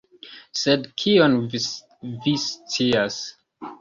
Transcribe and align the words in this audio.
Sed 0.61 0.87
kion 1.03 1.37
vi 1.53 1.61
scias? 2.47 3.21